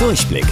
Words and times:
Durchblick. 0.00 0.46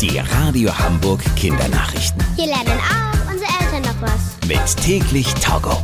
Die 0.00 0.18
Radio 0.18 0.76
Hamburg 0.78 1.20
Kindernachrichten. 1.36 2.24
Hier 2.34 2.46
lernen 2.46 2.80
auch 2.80 3.30
unsere 3.30 3.50
Eltern 3.60 3.82
noch 3.82 4.00
was. 4.00 4.48
Mit 4.48 4.76
täglich 4.82 5.34
Togo. 5.34 5.82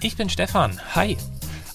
Ich 0.00 0.16
bin 0.16 0.28
Stefan. 0.28 0.80
Hi. 0.96 1.16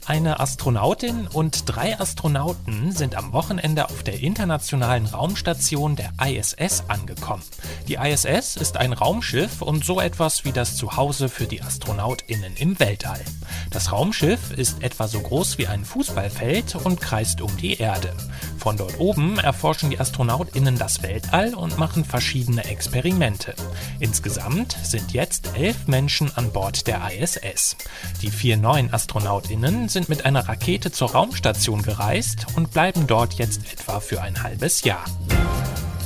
Eine 0.08 0.40
Astronautin 0.40 1.28
und 1.28 1.64
drei 1.66 2.00
Astronauten 2.00 2.94
sind 2.94 3.16
am 3.16 3.34
Wochenende 3.34 3.90
auf 3.90 4.04
der 4.04 4.22
internationalen 4.22 5.06
Raumstation 5.06 5.98
der 5.98 6.14
ISS 6.26 6.86
angekommen. 6.88 7.44
Die 7.90 7.96
ISS 7.96 8.56
ist 8.56 8.78
ein 8.78 8.94
Raumschiff 8.94 9.62
und 9.62 9.84
so 9.84 10.00
etwas 10.00 10.46
wie 10.46 10.54
das 10.54 10.78
Zuhause 10.78 11.28
für 11.28 11.46
die 11.46 11.62
Astronautinnen 11.62 12.56
im 12.56 12.80
Weltall. 12.80 13.20
Das 13.70 13.92
Raumschiff 13.92 14.52
ist 14.52 14.82
etwa 14.82 15.10
so 15.10 15.20
groß 15.20 15.58
wie 15.58 15.68
ein 15.68 15.84
Fußballfeld 15.84 16.76
und 16.76 17.02
kreist 17.02 17.42
um 17.42 17.58
die 17.58 17.74
Erde. 17.74 18.14
Von 18.58 18.78
dort 18.78 19.00
oben 19.00 19.40
erforschen 19.40 19.90
die 19.90 20.00
Astronautinnen 20.00 20.78
das 20.78 21.04
Weltall 21.04 21.54
und 21.54 21.78
machen 21.78 22.06
verschiedene 22.06 22.64
Experimente. 22.64 23.56
Insgesamt 24.00 24.78
sind 24.84 25.12
jetzt 25.12 25.52
elf 25.58 25.88
Menschen 25.88 26.32
an 26.36 26.52
Bord 26.52 26.88
der 26.88 27.02
ISS. 27.12 27.76
Die 28.22 28.32
vier 28.32 28.56
neuen 28.56 28.94
Astronautinnen 28.94 29.90
sind 29.90 29.97
mit 30.08 30.26
einer 30.26 30.48
Rakete 30.48 30.92
zur 30.92 31.12
Raumstation 31.12 31.82
gereist 31.82 32.48
und 32.56 32.72
bleiben 32.72 33.08
dort 33.08 33.36
jetzt 33.36 33.62
etwa 33.72 34.00
für 34.00 34.22
ein 34.22 34.44
halbes 34.44 34.84
Jahr. 34.84 35.06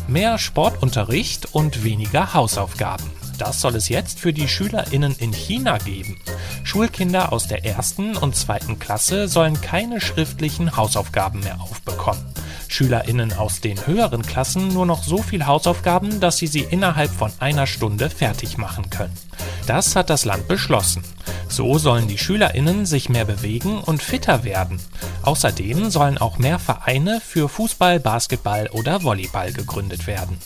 Mehr 0.07 0.37
Sportunterricht 0.37 1.53
und 1.53 1.83
weniger 1.83 2.33
Hausaufgaben. 2.33 3.09
Das 3.37 3.59
soll 3.59 3.75
es 3.75 3.89
jetzt 3.89 4.19
für 4.19 4.33
die 4.33 4.47
SchülerInnen 4.47 5.15
in 5.17 5.33
China 5.33 5.79
geben. 5.79 6.19
Schulkinder 6.63 7.33
aus 7.33 7.47
der 7.47 7.65
ersten 7.65 8.15
und 8.15 8.35
zweiten 8.35 8.77
Klasse 8.77 9.27
sollen 9.27 9.59
keine 9.61 9.99
schriftlichen 9.99 10.77
Hausaufgaben 10.77 11.39
mehr 11.39 11.59
aufbekommen. 11.59 12.23
SchülerInnen 12.67 13.33
aus 13.33 13.59
den 13.59 13.85
höheren 13.87 14.21
Klassen 14.21 14.69
nur 14.69 14.85
noch 14.85 15.03
so 15.03 15.17
viel 15.17 15.45
Hausaufgaben, 15.45 16.19
dass 16.19 16.37
sie 16.37 16.47
sie 16.47 16.61
innerhalb 16.61 17.11
von 17.11 17.31
einer 17.39 17.67
Stunde 17.67 18.09
fertig 18.09 18.57
machen 18.57 18.89
können. 18.89 19.17
Das 19.65 19.95
hat 19.95 20.09
das 20.09 20.25
Land 20.25 20.47
beschlossen. 20.47 21.03
So 21.51 21.77
sollen 21.77 22.07
die 22.07 22.17
SchülerInnen 22.17 22.85
sich 22.85 23.09
mehr 23.09 23.25
bewegen 23.25 23.79
und 23.79 24.01
fitter 24.01 24.45
werden. 24.45 24.79
Außerdem 25.23 25.89
sollen 25.89 26.17
auch 26.17 26.37
mehr 26.37 26.59
Vereine 26.59 27.19
für 27.19 27.49
Fußball, 27.49 27.99
Basketball 27.99 28.69
oder 28.71 29.03
Volleyball 29.03 29.51
gegründet 29.51 30.07
werden. 30.07 30.37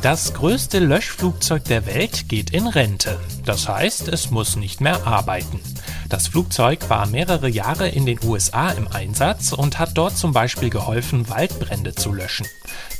Das 0.00 0.32
größte 0.32 0.78
Löschflugzeug 0.78 1.64
der 1.64 1.84
Welt 1.86 2.28
geht 2.28 2.50
in 2.50 2.68
Rente. 2.68 3.18
Das 3.44 3.68
heißt, 3.68 4.06
es 4.06 4.30
muss 4.30 4.54
nicht 4.54 4.80
mehr 4.80 5.04
arbeiten. 5.04 5.60
Das 6.08 6.28
Flugzeug 6.28 6.88
war 6.88 7.06
mehrere 7.06 7.48
Jahre 7.48 7.88
in 7.88 8.06
den 8.06 8.20
USA 8.24 8.70
im 8.70 8.86
Einsatz 8.86 9.52
und 9.52 9.80
hat 9.80 9.98
dort 9.98 10.16
zum 10.16 10.32
Beispiel 10.32 10.70
geholfen, 10.70 11.28
Waldbrände 11.28 11.96
zu 11.96 12.12
löschen. 12.12 12.46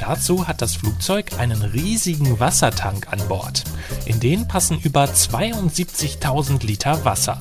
Dazu 0.01 0.49
hat 0.49 0.61
das 0.61 0.75
Flugzeug 0.75 1.39
einen 1.39 1.63
riesigen 1.63 2.41
Wassertank 2.41 3.07
an 3.13 3.21
Bord. 3.29 3.63
In 4.05 4.19
den 4.19 4.49
passen 4.49 4.81
über 4.81 5.05
72.000 5.05 6.67
Liter 6.67 7.05
Wasser. 7.05 7.39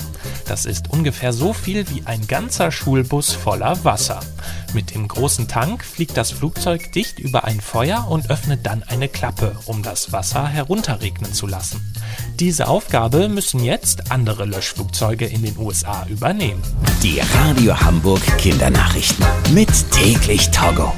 Das 0.47 0.65
ist 0.65 0.89
ungefähr 0.89 1.33
so 1.33 1.53
viel 1.53 1.89
wie 1.89 2.03
ein 2.05 2.25
ganzer 2.25 2.71
Schulbus 2.71 3.33
voller 3.33 3.83
Wasser. 3.83 4.21
Mit 4.73 4.93
dem 4.93 5.07
großen 5.07 5.47
Tank 5.47 5.83
fliegt 5.83 6.15
das 6.15 6.31
Flugzeug 6.31 6.91
dicht 6.93 7.19
über 7.19 7.43
ein 7.43 7.59
Feuer 7.59 8.07
und 8.09 8.29
öffnet 8.29 8.65
dann 8.65 8.83
eine 8.83 9.09
Klappe, 9.09 9.57
um 9.65 9.83
das 9.83 10.11
Wasser 10.13 10.47
herunterregnen 10.47 11.33
zu 11.33 11.47
lassen. 11.47 11.93
Diese 12.39 12.67
Aufgabe 12.67 13.27
müssen 13.29 13.63
jetzt 13.63 14.11
andere 14.11 14.45
Löschflugzeuge 14.45 15.25
in 15.25 15.43
den 15.43 15.57
USA 15.57 16.05
übernehmen. 16.07 16.61
Die 17.03 17.19
Radio 17.19 17.79
Hamburg 17.79 18.21
Kindernachrichten. 18.37 19.25
Mit 19.53 19.69
täglich 19.91 20.49
Togo. 20.51 20.93